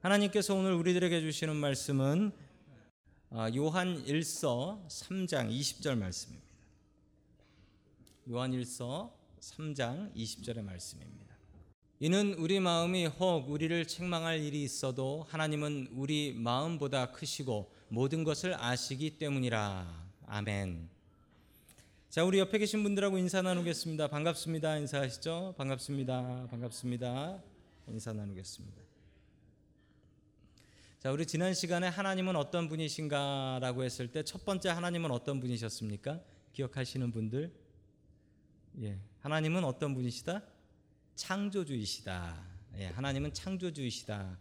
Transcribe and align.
하나님께서 0.00 0.54
오늘 0.54 0.72
우리들에게 0.72 1.20
주시는 1.20 1.56
말씀은 1.56 2.32
아, 3.28 3.50
요한 3.54 4.02
1서 4.06 4.88
3장 4.88 5.50
20절 5.50 5.98
말씀입니다. 5.98 6.48
요한 8.30 8.52
1서 8.52 9.12
3장 9.40 10.14
20절의 10.16 10.62
말씀입니다. 10.62 11.36
이는 11.98 12.32
우리 12.38 12.60
마음이 12.60 13.06
혹 13.06 13.50
우리를 13.50 13.86
책망할 13.86 14.40
일이 14.40 14.62
있어도 14.62 15.26
하나님은 15.28 15.90
우리 15.92 16.32
마음보다 16.32 17.12
크시고 17.12 17.70
모든 17.88 18.24
것을 18.24 18.54
아시기 18.58 19.18
때문이라. 19.18 20.08
아멘. 20.28 20.88
자, 22.08 22.24
우리 22.24 22.38
옆에 22.38 22.56
계신 22.56 22.82
분들하고 22.82 23.18
인사 23.18 23.42
나누겠습니다. 23.42 24.08
반갑습니다. 24.08 24.78
인사하시죠? 24.78 25.56
반갑습니다. 25.58 26.46
반갑습니다. 26.50 27.42
인사 27.88 28.14
나누겠습니다. 28.14 28.89
자, 31.00 31.10
우리 31.10 31.24
지난 31.24 31.54
시간에 31.54 31.88
하나님은 31.88 32.36
어떤 32.36 32.68
분이신가라고 32.68 33.84
했을 33.84 34.12
때 34.12 34.22
첫 34.22 34.44
번째 34.44 34.68
하나님은 34.68 35.10
어떤 35.10 35.40
분이셨습니까? 35.40 36.20
기억하시는 36.52 37.10
분들? 37.10 37.50
예. 38.82 38.98
하나님은 39.20 39.64
어떤 39.64 39.94
분이시다? 39.94 40.42
창조주이시다. 41.14 42.44
예, 42.80 42.86
하나님은 42.88 43.32
창조주이시다. 43.32 44.38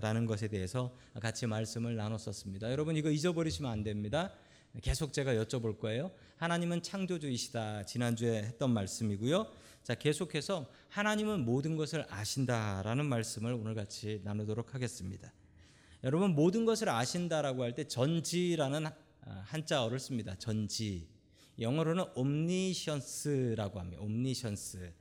라는 0.00 0.24
것에 0.24 0.48
대해서 0.48 0.96
같이 1.20 1.46
말씀을 1.46 1.96
나눴었습니다. 1.96 2.70
여러분 2.70 2.96
이거 2.96 3.10
잊어버리시면 3.10 3.70
안 3.70 3.82
됩니다. 3.82 4.32
계속 4.80 5.12
제가 5.12 5.34
여쭤볼 5.34 5.80
거예요. 5.80 6.12
하나님은 6.36 6.82
창조주이시다. 6.82 7.84
지난주에 7.84 8.42
했던 8.44 8.70
말씀이고요. 8.70 9.52
자, 9.82 9.94
계속해서 9.94 10.66
하나님은 10.88 11.44
모든 11.44 11.76
것을 11.76 12.06
아신다라는 12.08 13.04
말씀을 13.04 13.52
오늘 13.52 13.74
같이 13.74 14.22
나누도록 14.24 14.74
하겠습니다. 14.74 15.30
여러분 16.02 16.34
모든 16.34 16.64
것을 16.64 16.88
아신다라고 16.88 17.62
할 17.62 17.74
때 17.74 17.84
전지라는 17.84 18.86
한자어를 19.44 19.98
씁니다. 19.98 20.34
전지. 20.38 21.08
영어로는 21.58 22.04
omniscience라고 22.14 23.78
합니다. 23.78 24.02
omniscience. 24.02 24.92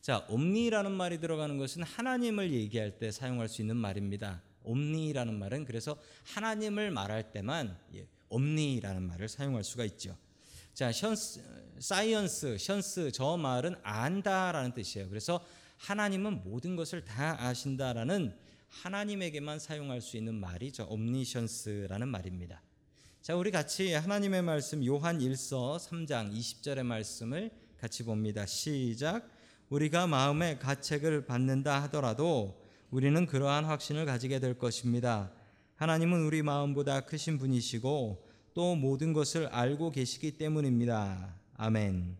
자, 0.00 0.26
omni라는 0.28 0.90
말이 0.92 1.20
들어가는 1.20 1.58
것은 1.58 1.82
하나님을 1.84 2.52
얘기할 2.52 2.98
때 2.98 3.10
사용할 3.10 3.48
수 3.48 3.62
있는 3.62 3.76
말입니다. 3.76 4.42
omni라는 4.64 5.38
말은 5.38 5.64
그래서 5.64 5.96
하나님을 6.34 6.90
말할 6.90 7.30
때만 7.32 7.78
예, 7.94 8.06
omni라는 8.28 9.02
말을 9.02 9.28
사용할 9.28 9.62
수가 9.62 9.84
있죠. 9.84 10.16
자, 10.74 10.90
science, 10.92 11.42
science, 11.78 12.58
science 12.58 13.12
저 13.12 13.36
말은 13.36 13.76
안다라는 13.82 14.74
뜻이에요. 14.74 15.08
그래서 15.08 15.44
하나님은 15.78 16.42
모든 16.42 16.74
것을 16.74 17.04
다 17.04 17.40
아신다라는 17.40 18.36
하나님에게만 18.68 19.58
사용할 19.58 20.00
수 20.00 20.16
있는 20.16 20.34
말이 20.34 20.72
저 20.72 20.84
omniscience라는 20.84 22.08
말입니다. 22.08 22.62
자, 23.20 23.34
우리 23.34 23.50
같이 23.50 23.92
하나님의 23.92 24.42
말씀 24.42 24.84
요한 24.86 25.18
1서 25.18 25.78
3장 25.78 26.32
20절의 26.32 26.82
말씀을 26.84 27.50
같이 27.78 28.04
봅니다. 28.04 28.46
시작. 28.46 29.28
우리가 29.68 30.06
마음의 30.06 30.58
가책을 30.60 31.26
받는다 31.26 31.82
하더라도 31.84 32.62
우리는 32.90 33.26
그러한 33.26 33.64
확신을 33.64 34.06
가지게 34.06 34.40
될 34.40 34.56
것입니다. 34.56 35.30
하나님은 35.76 36.24
우리 36.24 36.42
마음보다 36.42 37.00
크신 37.00 37.38
분이시고 37.38 38.26
또 38.54 38.74
모든 38.74 39.12
것을 39.12 39.46
알고 39.48 39.90
계시기 39.90 40.38
때문입니다. 40.38 41.36
아멘. 41.56 42.16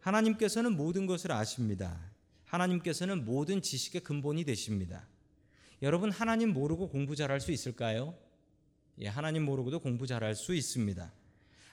하나님께서는 0.00 0.76
모든 0.76 1.06
것을 1.06 1.32
아십니다. 1.32 1.98
하나님께서는 2.44 3.24
모든 3.24 3.60
지식의 3.60 4.02
근본이 4.02 4.44
되십니다. 4.44 5.06
여러분 5.82 6.10
하나님 6.10 6.52
모르고 6.52 6.88
공부 6.88 7.14
잘할 7.14 7.40
수 7.40 7.52
있을까요? 7.52 8.14
예, 8.98 9.08
하나님 9.08 9.44
모르고도 9.44 9.80
공부 9.80 10.06
잘할 10.06 10.34
수 10.34 10.54
있습니다. 10.54 11.12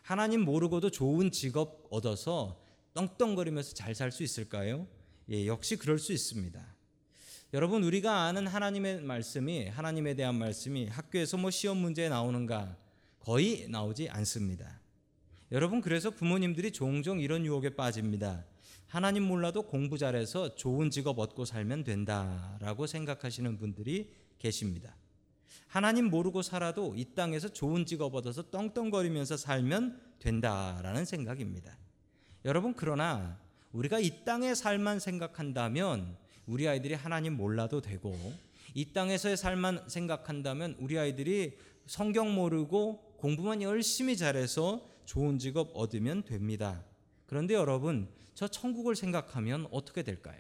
하나님 0.02 0.42
모르고도 0.42 0.90
좋은 0.90 1.32
직업 1.32 1.88
얻어서 1.90 2.62
떵떵거리면서 2.94 3.74
잘 3.74 3.96
살 3.96 4.12
수 4.12 4.24
있을까요? 4.24 4.88
예, 5.30 5.48
역시 5.48 5.78
그럴 5.78 6.00
수 6.00 6.12
있습니다. 6.12 6.62
여러분 7.54 7.84
우리가 7.84 8.24
아는 8.24 8.48
하나님의 8.48 9.02
말씀이 9.02 9.68
하나님에 9.68 10.16
대한 10.16 10.36
말씀이 10.36 10.88
학교에서 10.88 11.38
뭐 11.38 11.50
시험 11.50 11.78
문제에 11.78 12.10
나오는가 12.10 12.76
거의 13.20 13.68
나오지 13.70 14.10
않습니다. 14.10 14.82
여러분 15.52 15.80
그래서 15.80 16.10
부모님들이 16.10 16.72
종종 16.72 17.22
이런 17.22 17.46
유혹에 17.46 17.76
빠집니다. 17.76 18.44
하나님 18.94 19.24
몰라도 19.24 19.64
공부 19.64 19.98
잘해서 19.98 20.54
좋은 20.54 20.92
직업 20.92 21.18
얻고 21.18 21.46
살면 21.46 21.84
된다라고 21.84 22.86
생각하시는 22.86 23.58
분들이 23.58 24.14
계십니다. 24.38 24.96
하나님 25.66 26.12
모르고 26.12 26.44
살아도 26.44 26.94
이 26.96 27.04
땅에서 27.16 27.48
좋은 27.48 27.88
직업 27.88 28.14
얻어서 28.14 28.52
떵떵거리면서 28.52 29.36
살면 29.36 30.00
된다라는 30.20 31.06
생각입니다. 31.06 31.76
여러분 32.46 32.76
그러나 32.76 33.40
우리가 33.72 33.98
이 33.98 34.12
땅의 34.26 34.56
삶만 34.56 35.00
생각한다면 35.00 36.16
우리 36.46 36.68
아이들이 36.68 36.94
하나님 36.94 37.36
몰라도 37.36 37.82
되고 37.82 38.16
이 38.76 38.94
땅에서의 38.94 39.38
삶만 39.38 39.90
생각한다면 39.90 40.76
우리 40.78 41.00
아이들이 41.00 41.58
성경 41.88 42.36
모르고 42.36 43.16
공부만 43.18 43.64
열심히 43.64 44.16
잘해서 44.16 44.88
좋은 45.06 45.40
직업 45.40 45.72
얻으면 45.74 46.26
됩니다. 46.26 46.84
그런데 47.34 47.56
여러분 47.56 48.08
저 48.36 48.48
천국을 48.48 48.96
생각하면 48.96 49.68
어떻게 49.72 50.04
될까요? 50.04 50.40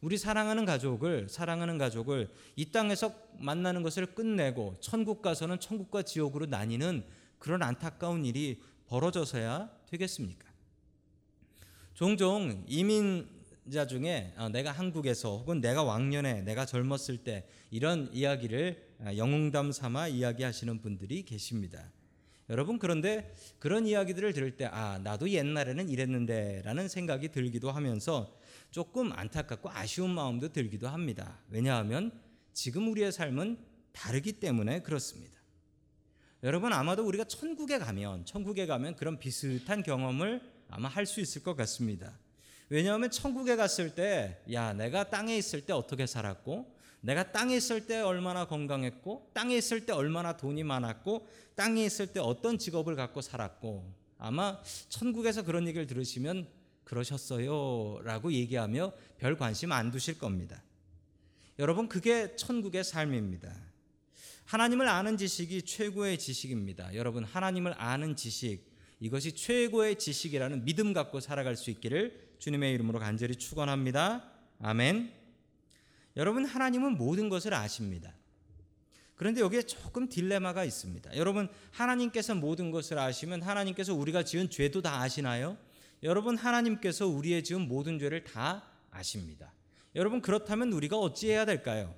우리 0.00 0.18
사랑하는 0.18 0.64
가족을 0.64 1.28
사랑하는 1.28 1.78
가족을 1.78 2.28
이 2.56 2.72
땅에서 2.72 3.14
만나는 3.38 3.84
것을 3.84 4.06
끝내고 4.06 4.78
천국 4.80 5.22
가서는 5.22 5.60
천국과 5.60 6.02
지옥으로 6.02 6.46
나뉘는 6.46 7.04
그런 7.38 7.62
안타까운 7.62 8.24
일이 8.24 8.60
벌어져서야 8.88 9.70
되겠습니까? 9.86 10.48
종종 11.94 12.64
이민자 12.66 13.86
중에 13.86 14.34
어, 14.38 14.48
내가 14.48 14.72
한국에서 14.72 15.36
혹은 15.36 15.60
내가 15.60 15.84
왕년에 15.84 16.42
내가 16.42 16.66
젊었을 16.66 17.18
때 17.18 17.46
이런 17.70 18.10
이야기를 18.12 18.96
아, 19.04 19.16
영웅담 19.16 19.70
삼아 19.70 20.08
이야기하시는 20.08 20.80
분들이 20.80 21.22
계십니다. 21.22 21.92
여러분 22.50 22.78
그런데 22.78 23.32
그런 23.58 23.86
이야기들을 23.86 24.32
들을 24.34 24.56
때 24.56 24.66
아 24.66 24.98
나도 25.02 25.30
옛날에는 25.30 25.88
이랬는데 25.88 26.60
라는 26.64 26.88
생각이 26.88 27.28
들기도 27.30 27.70
하면서 27.70 28.36
조금 28.70 29.12
안타깝고 29.12 29.70
아쉬운 29.70 30.10
마음도 30.10 30.52
들기도 30.52 30.88
합니다. 30.88 31.38
왜냐하면 31.48 32.12
지금 32.52 32.90
우리의 32.90 33.12
삶은 33.12 33.56
다르기 33.92 34.32
때문에 34.34 34.82
그렇습니다. 34.82 35.38
여러분 36.42 36.72
아마도 36.72 37.06
우리가 37.06 37.24
천국에 37.24 37.78
가면 37.78 38.24
천국에 38.26 38.66
가면 38.66 38.96
그런 38.96 39.18
비슷한 39.18 39.82
경험을 39.82 40.42
아마 40.68 40.88
할 40.88 41.06
수 41.06 41.20
있을 41.20 41.42
것 41.42 41.56
같습니다. 41.56 42.18
왜냐하면 42.68 43.10
천국에 43.10 43.56
갔을 43.56 43.96
때, 43.96 44.40
야, 44.52 44.72
내가 44.72 45.10
땅에 45.10 45.36
있을 45.36 45.62
때 45.66 45.72
어떻게 45.72 46.06
살았고, 46.06 46.72
내가 47.00 47.32
땅에 47.32 47.56
있을 47.56 47.86
때 47.86 48.00
얼마나 48.00 48.46
건강했고, 48.46 49.30
땅에 49.32 49.56
있을 49.56 49.86
때 49.86 49.92
얼마나 49.92 50.36
돈이 50.36 50.64
많았고, 50.64 51.26
땅에 51.54 51.84
있을 51.84 52.12
때 52.12 52.20
어떤 52.20 52.58
직업을 52.58 52.96
갖고 52.96 53.20
살았고, 53.20 53.92
아마 54.18 54.60
천국에서 54.88 55.42
그런 55.42 55.66
얘기를 55.66 55.86
들으시면 55.86 56.46
그러셨어요. 56.84 58.00
라고 58.02 58.32
얘기하며 58.32 58.92
별 59.18 59.36
관심 59.36 59.72
안 59.72 59.90
두실 59.90 60.18
겁니다. 60.18 60.62
여러분, 61.58 61.88
그게 61.88 62.36
천국의 62.36 62.84
삶입니다. 62.84 63.54
하나님을 64.44 64.88
아는 64.88 65.16
지식이 65.16 65.62
최고의 65.62 66.18
지식입니다. 66.18 66.94
여러분, 66.94 67.24
하나님을 67.24 67.74
아는 67.78 68.16
지식, 68.16 68.68
이것이 68.98 69.34
최고의 69.34 69.98
지식이라는 69.98 70.64
믿음 70.64 70.92
갖고 70.92 71.20
살아갈 71.20 71.56
수 71.56 71.70
있기를 71.70 72.34
주님의 72.38 72.74
이름으로 72.74 72.98
간절히 72.98 73.36
축원합니다. 73.36 74.30
아멘. 74.60 75.19
여러분 76.16 76.44
하나님은 76.44 76.96
모든 76.96 77.28
것을 77.28 77.54
아십니다. 77.54 78.14
그런데 79.14 79.42
여기에 79.42 79.62
조금 79.62 80.08
딜레마가 80.08 80.64
있습니다. 80.64 81.16
여러분 81.16 81.48
하나님께서 81.72 82.34
모든 82.34 82.70
것을 82.70 82.98
아시면 82.98 83.42
하나님께서 83.42 83.94
우리가 83.94 84.22
지은 84.22 84.48
죄도 84.48 84.80
다 84.80 85.02
아시나요? 85.02 85.58
여러분 86.02 86.36
하나님께서 86.36 87.06
우리의 87.06 87.44
지은 87.44 87.68
모든 87.68 87.98
죄를 87.98 88.24
다 88.24 88.64
아십니다. 88.90 89.52
여러분 89.94 90.22
그렇다면 90.22 90.72
우리가 90.72 90.96
어찌해야 90.96 91.44
될까요? 91.44 91.94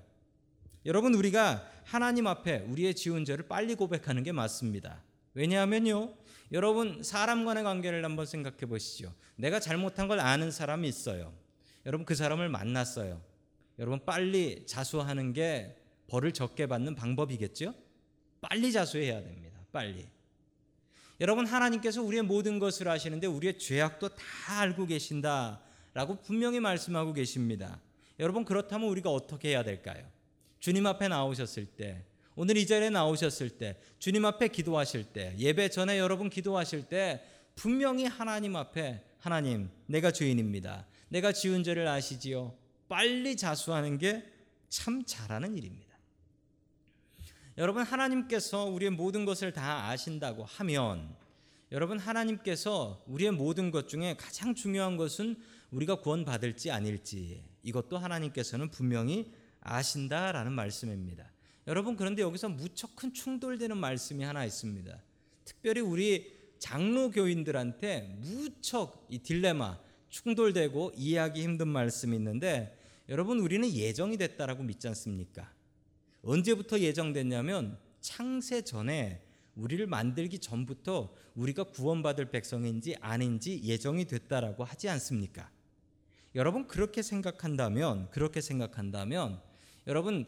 여러분 0.84 1.14
우리가 1.14 1.68
하나님 1.84 2.26
앞에 2.26 2.64
우리의 2.66 2.94
지은 2.94 3.24
죄를 3.24 3.46
빨리 3.46 3.76
고백하는 3.76 4.24
게 4.24 4.32
맞습니다. 4.32 5.02
왜냐하면요. 5.34 6.14
여러분 6.50 7.02
사람 7.02 7.44
간의 7.44 7.62
관계를 7.62 8.04
한번 8.04 8.26
생각해 8.26 8.66
보시죠. 8.66 9.14
내가 9.36 9.60
잘못한 9.60 10.08
걸 10.08 10.20
아는 10.20 10.50
사람이 10.50 10.88
있어요. 10.88 11.32
여러분 11.86 12.04
그 12.04 12.14
사람을 12.14 12.48
만났어요. 12.48 13.22
여러분 13.78 14.04
빨리 14.04 14.64
자수하는 14.66 15.32
게 15.32 15.76
벌을 16.06 16.32
적게 16.32 16.66
받는 16.66 16.94
방법이겠죠? 16.94 17.74
빨리 18.40 18.72
자수해야 18.72 19.22
됩니다. 19.22 19.58
빨리. 19.72 20.06
여러분 21.20 21.46
하나님께서 21.46 22.02
우리의 22.02 22.22
모든 22.22 22.58
것을 22.58 22.88
아시는데 22.88 23.26
우리의 23.26 23.58
죄악도 23.58 24.08
다 24.10 24.60
알고 24.60 24.86
계신다라고 24.86 26.20
분명히 26.22 26.60
말씀하고 26.60 27.12
계십니다. 27.12 27.80
여러분 28.18 28.44
그렇다면 28.44 28.88
우리가 28.88 29.10
어떻게 29.10 29.50
해야 29.50 29.62
될까요? 29.62 30.06
주님 30.58 30.86
앞에 30.86 31.08
나오셨을 31.08 31.66
때, 31.66 32.04
오늘 32.34 32.56
이 32.56 32.66
자리에 32.66 32.90
나오셨을 32.90 33.50
때, 33.50 33.76
주님 33.98 34.24
앞에 34.24 34.48
기도하실 34.48 35.12
때, 35.12 35.34
예배 35.38 35.70
전에 35.70 35.98
여러분 35.98 36.30
기도하실 36.30 36.84
때 36.88 37.22
분명히 37.54 38.04
하나님 38.04 38.56
앞에 38.56 39.02
하나님, 39.18 39.70
내가 39.86 40.10
주인입니다. 40.10 40.86
내가 41.08 41.32
지은 41.32 41.62
죄를 41.62 41.86
아시지요. 41.86 42.54
빨리 42.92 43.36
자수하는 43.36 43.96
게 43.96 44.32
참 44.72 45.04
잘하는 45.04 45.58
일입니다. 45.58 45.92
여러분 47.58 47.82
하나님께서 47.82 48.64
우리의 48.64 48.90
모든 48.90 49.26
것을 49.26 49.52
다 49.52 49.90
아신다고 49.90 50.44
하면 50.44 51.14
여러분 51.72 51.98
하나님께서 51.98 53.04
우리의 53.06 53.32
모든 53.32 53.70
것 53.70 53.86
중에 53.86 54.16
가장 54.16 54.54
중요한 54.54 54.96
것은 54.96 55.36
우리가 55.72 55.96
구원받을지 55.96 56.70
아닐지 56.70 57.44
이것도 57.62 57.98
하나님께서는 57.98 58.70
분명히 58.70 59.30
아신다라는 59.60 60.52
말씀입니다. 60.52 61.30
여러분 61.66 61.96
그런데 61.96 62.22
여기서 62.22 62.48
무척 62.48 62.96
큰 62.96 63.12
충돌되는 63.12 63.76
말씀이 63.76 64.24
하나 64.24 64.46
있습니다. 64.46 65.02
특별히 65.44 65.82
우리 65.82 66.32
장로 66.58 67.10
교인들한테 67.10 68.16
무척 68.22 69.06
이 69.10 69.18
딜레마 69.18 69.78
충돌되고 70.08 70.92
이해하기 70.96 71.42
힘든 71.42 71.68
말씀이 71.68 72.16
있는데 72.16 72.78
여러분 73.08 73.40
우리는 73.40 73.68
예정이 73.68 74.16
됐다라고 74.16 74.62
믿지 74.62 74.88
않습니까? 74.88 75.52
언제부터 76.22 76.78
예정됐냐면 76.78 77.78
창세 78.00 78.62
전에 78.62 79.22
우리를 79.54 79.86
만들기 79.86 80.38
전부터 80.38 81.14
우리가 81.34 81.64
구원받을 81.64 82.30
백성인지 82.30 82.96
아닌지 83.00 83.60
예정이 83.62 84.06
됐다라고 84.06 84.64
하지 84.64 84.88
않습니까? 84.88 85.50
여러분 86.34 86.66
그렇게 86.66 87.02
생각한다면 87.02 88.10
그렇게 88.10 88.40
생각한다면 88.40 89.42
여러분 89.86 90.26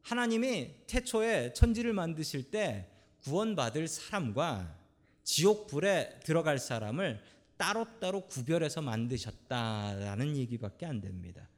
하나님이 0.00 0.74
태초에 0.86 1.52
천지를 1.52 1.92
만드실 1.92 2.50
때 2.50 2.88
구원받을 3.24 3.86
사람과 3.88 4.78
지옥 5.22 5.66
불에 5.68 6.18
들어갈 6.24 6.58
사람을 6.58 7.22
따로따로 7.56 8.26
구별해서 8.26 8.82
만드셨다라는 8.82 10.36
얘기밖에 10.36 10.86
안 10.86 11.00
됩니다. 11.00 11.48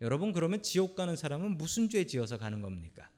여러분 0.00 0.32
그러면 0.32 0.62
지옥 0.62 0.94
가는 0.94 1.14
사람은 1.14 1.58
무슨 1.58 1.88
죄 1.88 2.06
지어서 2.06 2.38
가는 2.38 2.62
겁니까? 2.62 3.08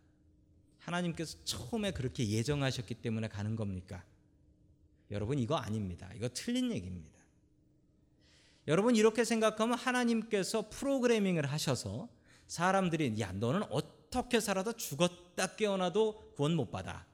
하나님께서 0.80 1.38
처음에 1.44 1.92
그렇게 1.92 2.28
예정하셨기 2.28 2.94
때문에 2.94 3.28
가는 3.28 3.54
겁니까? 3.54 4.02
여러분 5.10 5.38
이거 5.38 5.56
아닙니다. 5.56 6.10
이거 6.16 6.28
틀린 6.28 6.72
얘기입니다. 6.72 7.20
여러분 8.66 8.96
이렇게 8.96 9.24
생각하면 9.24 9.76
하나님께서 9.76 10.68
프로그래밍을 10.70 11.46
하셔서 11.46 12.08
사람들이 12.46 13.18
야 13.20 13.32
너는 13.32 13.62
어떻게 13.70 14.40
살아도 14.40 14.72
죽었다 14.72 15.54
깨어나도 15.56 16.32
구원 16.34 16.54
못 16.54 16.70
받아. 16.70 17.06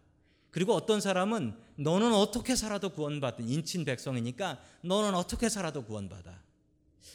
그리고 0.50 0.74
어떤 0.74 1.00
사람은 1.00 1.56
너는 1.76 2.12
어떻게 2.14 2.56
살아도 2.56 2.90
구원받은 2.90 3.48
인친 3.48 3.84
백성이니까 3.84 4.60
너는 4.82 5.14
어떻게 5.14 5.48
살아도 5.48 5.84
구원받아. 5.84 6.47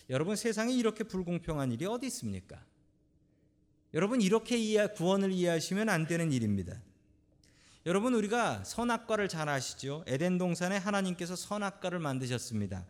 여러분 0.10 0.36
세상에 0.36 0.74
이렇게 0.74 1.04
불공평한 1.04 1.72
일이 1.72 1.86
어디 1.86 2.08
있습니까? 2.08 2.64
여러분 3.94 4.22
이렇게 4.22 4.58
이해 4.58 4.88
구원을 4.88 5.32
이해하시면 5.32 5.90
안 5.90 6.08
되는 6.08 6.32
일입니다. 6.32 6.82
여러분 7.86 8.14
우리가 8.14 8.64
선악과를 8.64 9.28
잘 9.28 9.50
아시죠? 9.50 10.04
에덴 10.08 10.38
동산에 10.38 10.78
하나님께서 10.78 11.36
선악과를 11.36 12.00
만드셨습니다. 12.00 12.86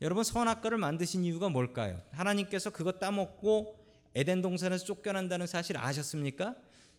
여러분 0.00 0.22
선악과를 0.22 0.78
만드신 0.78 1.24
이유가 1.24 1.48
뭘까요? 1.48 2.00
하나님께서 2.12 2.70
그거 2.70 2.92
따먹고 2.92 3.76
에덴 4.14 4.40
동산에서 4.40 4.84
쫓겨난다는 4.84 5.46
사실 5.46 5.76
아셨습니까? 5.76 6.54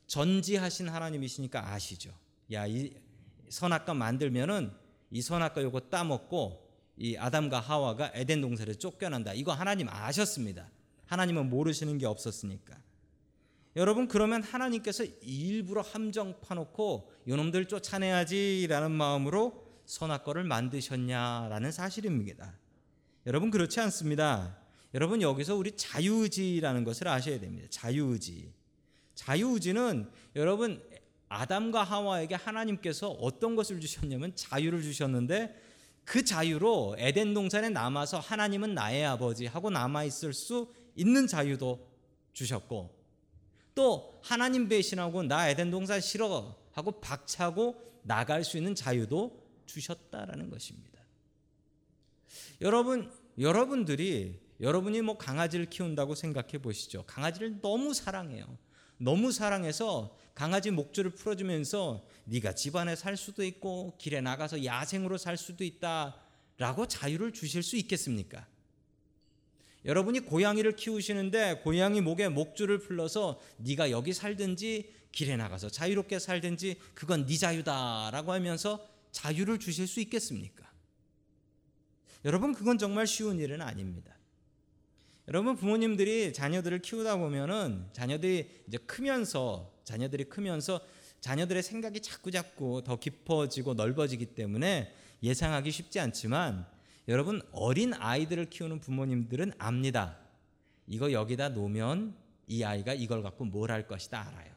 전지하신 0.07 0.89
하나님이시니까 0.89 1.71
아시죠. 1.71 2.13
야, 2.51 2.65
이 2.67 2.93
선악과 3.49 3.93
만들면은 3.93 4.71
이 5.11 5.21
선악과 5.21 5.63
요거 5.63 5.81
따먹고 5.89 6.68
이 6.99 7.15
아담과 7.15 7.61
하와가 7.61 8.11
에덴 8.13 8.41
동산에 8.41 8.73
쫓겨난다. 8.73 9.33
이거 9.33 9.53
하나님 9.53 9.87
아셨습니다. 9.89 10.69
하나님은 11.05 11.49
모르시는 11.49 11.97
게 11.97 12.05
없었으니까. 12.05 12.77
여러분 13.77 14.09
그러면 14.09 14.43
하나님께서 14.43 15.05
일부러 15.21 15.81
함정 15.81 16.39
파놓고 16.41 17.11
요놈들 17.27 17.65
쫓아내야지라는 17.65 18.91
마음으로 18.91 19.65
선악과를 19.85 20.43
만드셨냐라는 20.43 21.71
사실입니다. 21.71 22.59
여러분 23.25 23.49
그렇지 23.49 23.79
않습니다. 23.79 24.57
여러분 24.93 25.21
여기서 25.21 25.55
우리 25.55 25.77
자유의지라는 25.77 26.83
것을 26.83 27.07
아셔야 27.07 27.39
됩니다. 27.39 27.67
자유의지. 27.69 28.51
자유의지는 29.15 30.09
여러분 30.35 30.83
아담과 31.29 31.83
하와에게 31.83 32.35
하나님께서 32.35 33.09
어떤 33.11 33.55
것을 33.55 33.79
주셨냐면 33.79 34.35
자유를 34.35 34.81
주셨는데 34.81 35.68
그 36.09 36.25
자유로 36.25 36.95
에덴 36.97 37.35
동산에 37.35 37.69
남아서 37.69 38.17
하나님은 38.17 38.73
나의 38.73 39.05
아버지 39.05 39.45
하고 39.45 39.69
남아 39.69 40.05
있을 40.05 40.33
수 40.33 40.73
있는 40.95 41.27
자유도 41.27 41.87
주셨고 42.33 42.89
또 43.75 44.19
하나님 44.23 44.67
배신하고 44.67 45.21
나 45.21 45.49
에덴 45.49 45.69
동산 45.69 46.01
싫어 46.01 46.55
하고 46.71 46.99
박차고 46.99 47.99
나갈 48.01 48.43
수 48.43 48.57
있는 48.57 48.73
자유도 48.73 49.39
주셨다라는 49.67 50.49
것입니다. 50.49 50.99
여러분 52.61 53.11
여러분들이 53.37 54.39
여러분이 54.61 55.03
뭐 55.03 55.15
강아지를 55.15 55.67
키운다고 55.67 56.15
생각해 56.15 56.57
보시죠. 56.57 57.03
강아지를 57.05 57.61
너무 57.61 57.93
사랑해요. 57.93 58.57
너무 58.99 59.31
사랑해서 59.31 60.15
강아지 60.35 60.71
목줄을 60.71 61.11
풀어주면서 61.11 62.05
네가 62.25 62.53
집안에 62.53 62.95
살 62.95 63.17
수도 63.17 63.43
있고 63.43 63.95
길에 63.97 64.21
나가서 64.21 64.63
야생으로 64.63 65.17
살 65.17 65.37
수도 65.37 65.63
있다라고 65.63 66.87
자유를 66.87 67.33
주실 67.33 67.63
수 67.63 67.75
있겠습니까? 67.77 68.45
여러분이 69.85 70.21
고양이를 70.21 70.75
키우시는데 70.75 71.61
고양이 71.63 72.01
목에 72.01 72.27
목줄을 72.27 72.79
풀러서 72.79 73.41
네가 73.57 73.91
여기 73.91 74.13
살든지 74.13 74.93
길에 75.11 75.37
나가서 75.37 75.69
자유롭게 75.69 76.19
살든지 76.19 76.77
그건 76.93 77.25
네 77.25 77.37
자유다라고 77.37 78.33
하면서 78.33 78.85
자유를 79.11 79.59
주실 79.59 79.87
수 79.87 80.01
있겠습니까? 80.01 80.69
여러분 82.25 82.53
그건 82.53 82.77
정말 82.77 83.07
쉬운 83.07 83.39
일은 83.39 83.61
아닙니다. 83.61 84.18
여러분 85.29 85.55
부모님들이 85.55 86.33
자녀들을 86.33 86.79
키우다 86.79 87.17
보면은 87.17 87.85
자녀들이 87.93 88.63
이제 88.67 88.79
크면서 88.79 89.71
자녀들이 89.83 90.23
크면서 90.23 90.81
자녀들의 91.21 91.61
생각이 91.61 92.01
자꾸 92.01 92.31
자꾸 92.31 92.81
더 92.83 92.95
깊어지고 92.95 93.75
넓어지기 93.75 94.33
때문에 94.33 94.91
예상하기 95.21 95.69
쉽지 95.69 95.99
않지만 95.99 96.65
여러분 97.07 97.43
어린 97.51 97.93
아이들을 97.93 98.49
키우는 98.49 98.79
부모님들은 98.79 99.53
압니다. 99.59 100.17
이거 100.87 101.11
여기다 101.11 101.49
놓으면 101.49 102.15
이 102.47 102.63
아이가 102.63 102.95
이걸 102.95 103.21
갖고 103.21 103.45
뭘 103.45 103.69
할 103.69 103.87
것이다 103.87 104.19
알아요. 104.27 104.51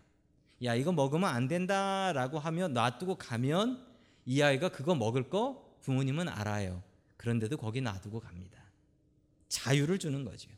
야 0.64 0.74
이거 0.74 0.90
먹으면 0.90 1.28
안 1.28 1.48
된다라고 1.48 2.38
하면 2.38 2.72
놔두고 2.72 3.16
가면 3.16 3.86
이 4.24 4.40
아이가 4.40 4.70
그거 4.70 4.94
먹을 4.94 5.28
거 5.28 5.76
부모님은 5.82 6.30
알아요. 6.30 6.82
그런데도 7.18 7.58
거기 7.58 7.82
놔두고 7.82 8.20
갑니다. 8.20 8.62
자유를 9.48 9.98
주는 9.98 10.24
거죠. 10.24 10.48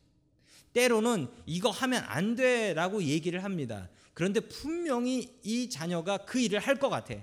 때로는 0.75 1.29
이거 1.47 1.71
하면 1.71 2.05
안 2.07 2.35
돼라고 2.35 3.03
얘기를 3.03 3.43
합니다. 3.43 3.89
그런데 4.13 4.41
분명히 4.41 5.39
이 5.43 5.71
자녀가 5.71 6.19
그 6.19 6.39
일을 6.39 6.61
할 6.61 6.77
것 6.77 6.91
같아. 6.91 7.15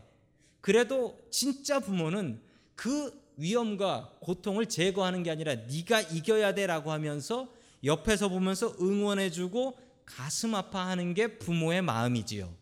그래도 0.62 1.20
진짜 1.30 1.80
부모는 1.80 2.42
그 2.76 3.20
위험과 3.38 4.18
고통을 4.22 4.68
제거하는 4.68 5.24
게 5.24 5.32
아니라 5.32 5.56
네가 5.56 6.02
이겨야 6.02 6.54
돼라고 6.54 6.92
하면서 6.92 7.52
옆에서 7.84 8.30
보면서 8.30 8.76
응원해주고 8.80 9.78
가슴 10.06 10.56
아파하는 10.56 11.14
게 11.14 11.38
부모의 11.38 11.82
마음이지요. 11.82 12.54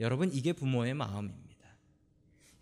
여러분 0.00 0.32
이게 0.32 0.52
부모의 0.52 0.94
마음입니다. 0.94 1.46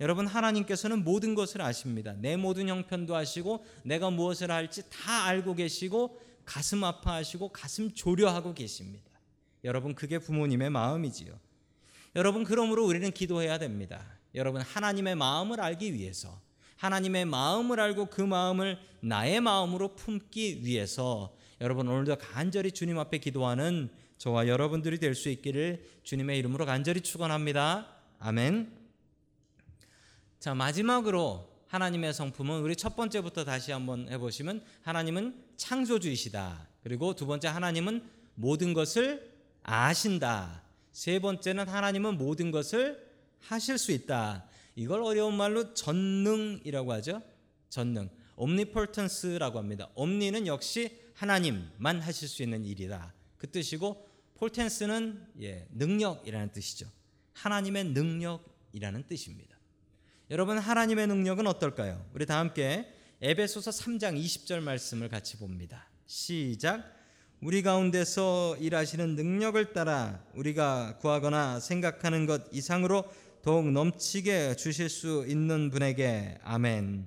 여러분 0.01 0.27
하나님께서는 0.27 1.05
모든 1.05 1.35
것을 1.35 1.63
아십니다. 1.63 2.13
내 2.15 2.37
모든 2.37 2.69
형편도 2.69 3.15
아시고 3.17 3.65
내가 3.85 4.11
무엇을 4.11 4.51
할지 4.51 4.83
다 4.91 5.25
알고 5.25 5.55
계시고 5.55 6.21
가슴 6.45 6.85
아파하시고 6.85 7.49
가슴 7.51 7.93
조려하고 7.93 8.55
계십니다. 8.55 9.11
여러분 9.65 9.95
그게 9.95 10.19
부모님의 10.19 10.71
마음이지요. 10.71 11.39
여러분 12.17 12.45
그러므로 12.45 12.85
우리는 12.87 13.11
기도해야 13.11 13.59
됩니다. 13.59 14.05
여러분 14.35 14.61
하나님의 14.61 15.15
마음을 15.15 15.61
알기 15.61 15.95
위해서 15.95 16.41
하나님의 16.77 17.25
마음을 17.25 17.81
알고 17.81 18.07
그 18.07 18.21
마음을 18.21 18.79
나의 19.01 19.41
마음으로 19.41 19.95
품기 19.95 20.65
위해서 20.65 21.35
여러분 21.61 21.89
오늘도 21.89 22.17
간절히 22.17 22.73
주님 22.73 22.99
앞에 22.99 23.19
기도하는 23.19 23.91
저와 24.19 24.49
여러분들이 24.49 24.99
될 24.99 25.15
수 25.15 25.29
있기를 25.29 25.85
주님의 26.03 26.39
이름으로 26.39 26.67
간절히 26.67 27.01
축원합니다. 27.01 27.89
아멘. 28.19 28.73
자 30.41 30.55
마지막으로 30.55 31.49
하나님의 31.69 32.13
성품은 32.13 32.61
우리 32.61 32.77
첫 32.77 32.97
번째부터 32.97 33.45
다시 33.45 33.73
한번 33.73 34.09
해보시면 34.11 34.63
하나님은 34.83 35.44
창조주이시다. 35.57 36.69
그리고 36.83 37.15
두 37.15 37.27
번째 37.27 37.49
하나님은 37.49 38.03
모든 38.35 38.75
것을 38.75 39.33
아신다. 39.63 40.63
세 40.93 41.19
번째는 41.19 41.69
하나님은 41.69 42.19
모든 42.19 42.51
것을 42.51 43.05
하실 43.41 43.79
수 43.79 43.93
있다. 43.93 44.47
이걸 44.77 45.03
어려운 45.03 45.35
말로 45.35 45.75
전능이라고 45.75 46.93
하죠. 46.95 47.23
전능. 47.69 48.09
omnipotence라고 48.37 49.59
합니다. 49.59 49.89
omni는 49.95 50.47
역시 50.47 50.99
하나님만 51.15 52.01
하실 52.01 52.29
수 52.29 52.43
있는 52.43 52.65
일이다. 52.65 53.15
그 53.39 53.51
뜻이고 53.51 54.09
potence는 54.35 55.27
예, 55.41 55.67
능력이라는 55.71 56.53
뜻이죠. 56.53 56.87
하나님의 57.35 57.85
능력이라는 57.87 59.05
뜻입니다. 59.07 59.57
여러분 60.31 60.59
하나님의 60.59 61.07
능력은 61.07 61.47
어떨까요? 61.47 62.05
우리 62.15 62.27
다 62.27 62.39
함께 62.39 62.93
에베소서 63.21 63.71
3장 63.71 64.21
20절 64.21 64.61
말씀을 64.61 65.09
같이 65.09 65.37
봅니다. 65.37 65.89
시작. 66.07 66.85
우리 67.41 67.63
가운데서 67.63 68.57
일하시는 68.59 69.15
능력을 69.15 69.73
따라 69.73 70.25
우리가 70.35 70.99
구하거나 70.99 71.61
생각하는 71.61 72.27
것 72.27 72.43
이상으로 72.53 73.05
더욱 73.43 73.71
넘치게 73.71 74.57
주실 74.57 74.89
수 74.89 75.25
있는 75.29 75.71
분에게 75.71 76.39
아멘. 76.43 77.07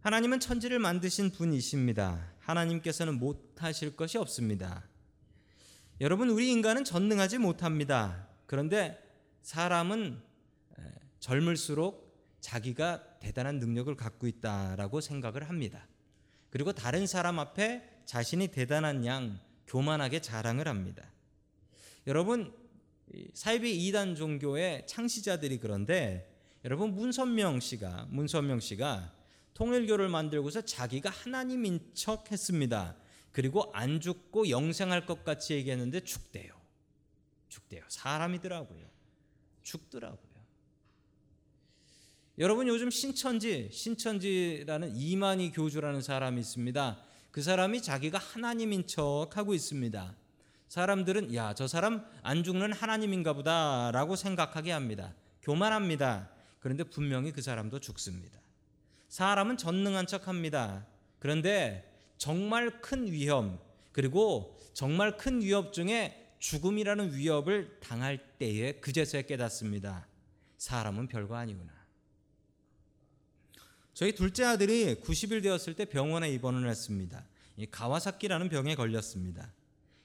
하나님은 0.00 0.40
천지를 0.40 0.78
만드신 0.78 1.30
분이십니다. 1.30 2.32
하나님께서는 2.40 3.18
못하실 3.18 3.94
것이 3.94 4.18
없습니다. 4.18 4.88
여러분 6.00 6.30
우리 6.30 6.50
인간은 6.50 6.84
전능하지 6.84 7.38
못합니다. 7.38 8.26
그런데 8.46 8.98
사람은 9.42 10.20
젊을수록 11.20 12.01
자기가 12.42 13.20
대단한 13.20 13.58
능력을 13.60 13.94
갖고 13.96 14.26
있다라고 14.26 15.00
생각을 15.00 15.48
합니다. 15.48 15.86
그리고 16.50 16.72
다른 16.72 17.06
사람 17.06 17.38
앞에 17.38 18.02
자신이 18.04 18.48
대단한 18.48 19.06
양 19.06 19.40
교만하게 19.66 20.20
자랑을 20.20 20.68
합니다. 20.68 21.10
여러분 22.06 22.52
사이비 23.32 23.86
이단 23.86 24.16
종교의 24.16 24.86
창시자들이 24.86 25.58
그런데 25.58 26.30
여러분 26.64 26.94
문선명 26.94 27.60
씨가 27.60 28.08
문선명 28.10 28.60
씨가 28.60 29.14
통일교를 29.54 30.08
만들고서 30.08 30.62
자기가 30.62 31.10
하나님인 31.10 31.92
척 31.94 32.32
했습니다. 32.32 32.96
그리고 33.30 33.70
안 33.72 34.00
죽고 34.00 34.50
영생할 34.50 35.06
것 35.06 35.24
같이 35.24 35.54
얘기했는데 35.54 36.00
죽대요. 36.00 36.52
죽대요. 37.48 37.82
사람이더라고요. 37.88 38.86
죽더라고요. 39.62 40.31
여러분 42.38 42.66
요즘 42.66 42.88
신천지, 42.88 43.68
신천지라는 43.70 44.96
이만희 44.96 45.52
교주라는 45.52 46.00
사람이 46.00 46.40
있습니다. 46.40 46.98
그 47.30 47.42
사람이 47.42 47.82
자기가 47.82 48.16
하나님인 48.16 48.86
척 48.86 49.36
하고 49.36 49.52
있습니다. 49.52 50.14
사람들은 50.68 51.34
야, 51.34 51.52
저 51.52 51.66
사람 51.66 52.02
안 52.22 52.42
죽는 52.42 52.72
하나님인가 52.72 53.34
보다라고 53.34 54.16
생각하게 54.16 54.72
합니다. 54.72 55.14
교만합니다. 55.42 56.30
그런데 56.60 56.84
분명히 56.84 57.32
그 57.32 57.42
사람도 57.42 57.80
죽습니다. 57.80 58.40
사람은 59.08 59.58
전능한 59.58 60.06
척 60.06 60.26
합니다. 60.26 60.86
그런데 61.18 61.86
정말 62.16 62.80
큰 62.80 63.12
위험, 63.12 63.58
그리고 63.92 64.56
정말 64.72 65.18
큰 65.18 65.42
위협 65.42 65.74
중에 65.74 66.34
죽음이라는 66.38 67.14
위협을 67.14 67.78
당할 67.80 68.16
때에 68.38 68.72
그제서야 68.80 69.22
깨닫습니다. 69.22 70.06
사람은 70.56 71.08
별거 71.08 71.36
아니구나. 71.36 71.81
저희 73.94 74.14
둘째 74.14 74.44
아들이 74.44 74.94
90일 74.94 75.42
되었을 75.42 75.74
때 75.74 75.84
병원에 75.84 76.30
입원을 76.30 76.68
했습니다. 76.68 77.26
이 77.58 77.66
가와사키라는 77.66 78.48
병에 78.48 78.74
걸렸습니다. 78.74 79.52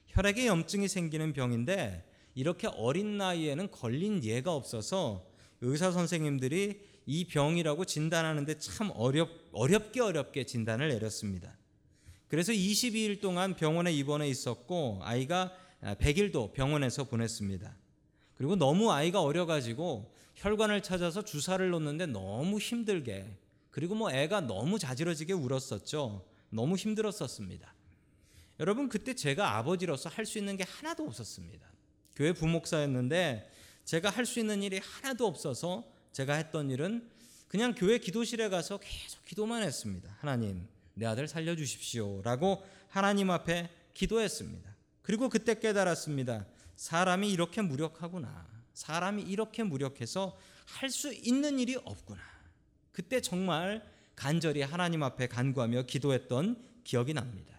혈액에 0.08 0.46
염증이 0.46 0.88
생기는 0.88 1.32
병인데 1.32 2.04
이렇게 2.34 2.68
어린 2.68 3.16
나이에는 3.16 3.70
걸린 3.70 4.22
예가 4.22 4.54
없어서 4.54 5.26
의사 5.62 5.90
선생님들이 5.90 6.80
이 7.06 7.24
병이라고 7.24 7.86
진단하는데 7.86 8.58
참 8.58 8.90
어렵, 8.94 9.30
어렵게 9.52 10.00
어렵게 10.02 10.44
진단을 10.44 10.88
내렸습니다. 10.88 11.56
그래서 12.28 12.52
22일 12.52 13.22
동안 13.22 13.56
병원에 13.56 13.90
입원해 13.90 14.28
있었고 14.28 15.00
아이가 15.02 15.50
100일도 15.82 16.52
병원에서 16.52 17.04
보냈습니다. 17.04 17.74
그리고 18.36 18.54
너무 18.54 18.92
아이가 18.92 19.22
어려가지고 19.22 20.12
혈관을 20.34 20.82
찾아서 20.82 21.24
주사를 21.24 21.66
놓는데 21.70 22.06
너무 22.06 22.58
힘들게 22.58 23.26
그리고 23.78 23.94
뭐 23.94 24.10
애가 24.10 24.40
너무 24.40 24.76
자지러지게 24.76 25.34
울었었죠. 25.34 26.26
너무 26.50 26.74
힘들었었습니다. 26.74 27.72
여러분 28.58 28.88
그때 28.88 29.14
제가 29.14 29.56
아버지로서 29.56 30.08
할 30.08 30.26
수 30.26 30.36
있는 30.38 30.56
게 30.56 30.64
하나도 30.64 31.04
없었습니다. 31.04 31.64
교회 32.16 32.32
부목사였는데 32.32 33.48
제가 33.84 34.10
할 34.10 34.26
수 34.26 34.40
있는 34.40 34.64
일이 34.64 34.80
하나도 34.82 35.24
없어서 35.28 35.84
제가 36.10 36.34
했던 36.34 36.70
일은 36.70 37.08
그냥 37.46 37.72
교회 37.72 37.98
기도실에 37.98 38.48
가서 38.48 38.78
계속 38.78 39.24
기도만 39.24 39.62
했습니다. 39.62 40.12
하나님, 40.18 40.66
내 40.94 41.06
아들 41.06 41.28
살려 41.28 41.54
주십시오라고 41.54 42.64
하나님 42.88 43.30
앞에 43.30 43.70
기도했습니다. 43.94 44.74
그리고 45.02 45.28
그때 45.28 45.56
깨달았습니다. 45.56 46.46
사람이 46.74 47.30
이렇게 47.30 47.62
무력하구나. 47.62 48.44
사람이 48.74 49.22
이렇게 49.22 49.62
무력해서 49.62 50.36
할 50.64 50.90
수 50.90 51.14
있는 51.14 51.60
일이 51.60 51.76
없구나. 51.76 52.37
그때 52.92 53.20
정말 53.20 53.82
간절히 54.16 54.62
하나님 54.62 55.02
앞에 55.02 55.28
간구하며 55.28 55.82
기도했던 55.82 56.56
기억이 56.84 57.14
납니다. 57.14 57.54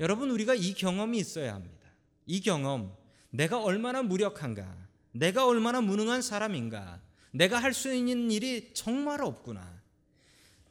여러분 0.00 0.30
우리가 0.30 0.54
이 0.54 0.74
경험이 0.74 1.18
있어야 1.18 1.54
합니다. 1.54 1.88
이 2.26 2.40
경험 2.40 2.94
내가 3.30 3.62
얼마나 3.62 4.02
무력한가? 4.02 4.76
내가 5.12 5.46
얼마나 5.46 5.80
무능한 5.80 6.22
사람인가? 6.22 7.00
내가 7.32 7.58
할 7.58 7.72
수 7.72 7.92
있는 7.94 8.30
일이 8.30 8.72
정말 8.74 9.22
없구나. 9.22 9.80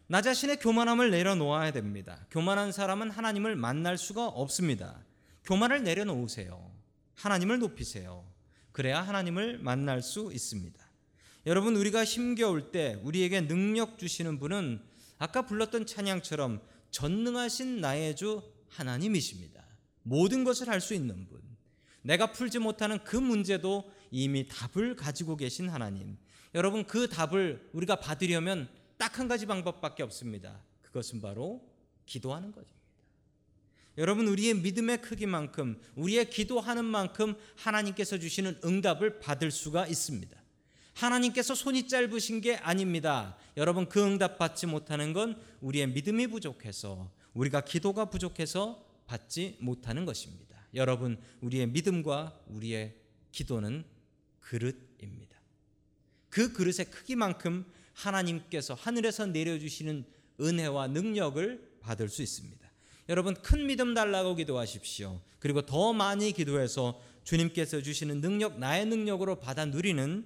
나 0.07 0.21
자신의 0.21 0.59
교만함을 0.59 1.09
내려놓아야 1.09 1.71
됩니다. 1.71 2.25
교만한 2.29 2.71
사람은 2.71 3.11
하나님을 3.11 3.55
만날 3.55 3.97
수가 3.97 4.27
없습니다. 4.27 4.99
교만을 5.45 5.83
내려놓으세요. 5.83 6.71
하나님을 7.15 7.59
높이세요. 7.59 8.25
그래야 8.71 9.01
하나님을 9.01 9.59
만날 9.59 10.01
수 10.01 10.31
있습니다. 10.33 10.80
여러분 11.45 11.75
우리가 11.75 12.05
힘겨울 12.05 12.71
때 12.71 12.99
우리에게 13.03 13.41
능력 13.41 13.97
주시는 13.97 14.39
분은 14.39 14.81
아까 15.17 15.45
불렀던 15.45 15.85
찬양처럼 15.85 16.61
전능하신 16.91 17.81
나의 17.81 18.15
주 18.15 18.41
하나님이십니다. 18.69 19.63
모든 20.03 20.43
것을 20.43 20.67
할 20.69 20.81
수 20.81 20.93
있는 20.93 21.27
분. 21.27 21.41
내가 22.03 22.31
풀지 22.31 22.59
못하는 22.59 23.03
그 23.03 23.15
문제도 23.15 23.91
이미 24.09 24.47
답을 24.47 24.95
가지고 24.95 25.35
계신 25.37 25.69
하나님. 25.69 26.17
여러분 26.53 26.85
그 26.85 27.07
답을 27.07 27.69
우리가 27.73 27.97
받으려면 27.97 28.67
딱 28.97 29.19
한 29.19 29.27
가지 29.27 29.45
방법밖에 29.45 30.03
없습니다. 30.03 30.63
그것은 30.81 31.21
바로 31.21 31.67
기도하는 32.05 32.51
것입니다. 32.51 32.79
여러분 33.97 34.27
우리의 34.27 34.55
믿음의 34.55 35.01
크기만큼 35.01 35.79
우리의 35.95 36.29
기도하는 36.29 36.85
만큼 36.85 37.35
하나님께서 37.55 38.19
주시는 38.19 38.59
응답을 38.63 39.19
받을 39.19 39.51
수가 39.51 39.87
있습니다. 39.87 40.40
하나님께서 40.93 41.55
손이 41.55 41.87
짧으신 41.87 42.41
게 42.41 42.55
아닙니다. 42.57 43.37
여러분 43.57 43.87
그 43.87 44.03
응답 44.03 44.37
받지 44.37 44.67
못하는 44.67 45.13
건 45.13 45.41
우리의 45.61 45.87
믿음이 45.87 46.27
부족해서 46.27 47.11
우리가 47.33 47.61
기도가 47.61 48.05
부족해서 48.05 48.85
받지 49.07 49.57
못하는 49.59 50.05
것입니다. 50.05 50.55
여러분 50.73 51.19
우리의 51.41 51.67
믿음과 51.67 52.39
우리의 52.47 52.95
기도는 53.31 53.85
그릇입니다. 54.39 55.39
그 56.29 56.53
그릇의 56.53 56.85
크기만큼 56.91 57.65
하나님께서 57.93 58.73
하늘에서 58.73 59.25
내려주시는 59.27 60.05
은혜와 60.39 60.87
능력을 60.87 61.77
받을 61.81 62.09
수 62.09 62.21
있습니다. 62.21 62.61
여러분 63.09 63.33
큰 63.35 63.67
믿음 63.67 63.93
달라고 63.93 64.35
기도하십시오. 64.35 65.19
그리고 65.39 65.61
더 65.65 65.91
많이 65.93 66.31
기도해서 66.31 67.01
주님께서 67.23 67.81
주시는 67.81 68.21
능력 68.21 68.57
나의 68.59 68.85
능력으로 68.85 69.39
받아 69.39 69.65
누리는 69.65 70.25